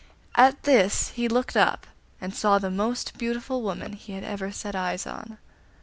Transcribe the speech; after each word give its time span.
At 0.33 0.63
this 0.63 1.09
he 1.09 1.27
looked 1.27 1.55
up, 1.55 1.85
and 2.19 2.33
saw 2.33 2.57
the 2.57 2.71
most 2.71 3.19
beautiful 3.19 3.61
woman 3.61 3.93
he 3.93 4.13
had 4.13 4.23
ever 4.23 4.51
set 4.51 4.75
eyes 4.75 5.05
on. 5.05 5.37